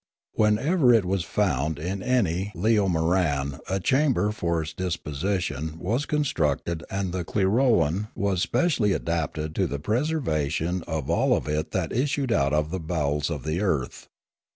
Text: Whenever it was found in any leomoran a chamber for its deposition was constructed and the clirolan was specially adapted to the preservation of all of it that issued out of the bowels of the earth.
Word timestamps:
Whenever 0.33 0.91
it 0.91 1.05
was 1.05 1.23
found 1.23 1.77
in 1.77 2.01
any 2.01 2.51
leomoran 2.55 3.59
a 3.69 3.79
chamber 3.79 4.31
for 4.31 4.63
its 4.63 4.73
deposition 4.73 5.77
was 5.77 6.07
constructed 6.07 6.83
and 6.89 7.11
the 7.13 7.23
clirolan 7.23 8.07
was 8.15 8.41
specially 8.41 8.93
adapted 8.93 9.53
to 9.53 9.67
the 9.67 9.77
preservation 9.77 10.81
of 10.87 11.07
all 11.07 11.37
of 11.37 11.47
it 11.47 11.69
that 11.69 11.93
issued 11.93 12.31
out 12.31 12.51
of 12.51 12.71
the 12.71 12.79
bowels 12.79 13.29
of 13.29 13.43
the 13.43 13.61
earth. 13.61 14.07